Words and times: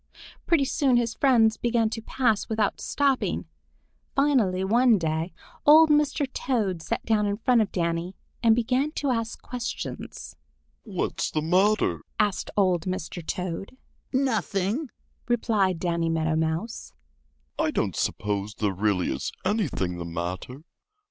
Pretty 0.47 0.65
soon 0.65 0.97
his 0.97 1.13
friends 1.13 1.57
began 1.57 1.87
to 1.91 2.01
pass 2.01 2.49
without 2.49 2.81
stopping. 2.81 3.45
Finally 4.15 4.63
one 4.63 4.97
day 4.97 5.31
old 5.63 5.91
Mr. 5.91 6.25
Toad 6.33 6.81
sat 6.81 7.05
down 7.05 7.27
in 7.27 7.37
front 7.37 7.61
of 7.61 7.71
Danny 7.71 8.15
and 8.41 8.55
began 8.55 8.91
to 8.93 9.11
ask 9.11 9.39
questions. 9.43 10.35
"What's 10.81 11.29
the 11.29 11.43
matter?" 11.43 12.01
asked 12.19 12.49
old 12.57 12.85
Mr. 12.87 13.23
Toad. 13.23 13.77
"Nothing," 14.11 14.89
replied 15.27 15.77
Danny 15.79 16.09
Meadow 16.09 16.35
Mouse. 16.35 16.93